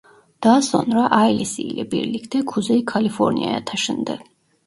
[0.43, 4.19] Daha sonra ailesiyle birlikte Kuzey Kaliforniya'ya taşındı.